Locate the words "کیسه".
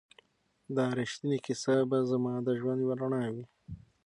1.45-1.75